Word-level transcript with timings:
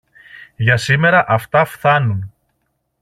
Για 0.55 0.77
σήμερα 0.77 1.25
αυτά 1.27 1.65
φθάνουν. 1.65 2.33